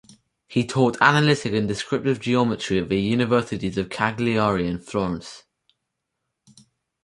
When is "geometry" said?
2.19-2.79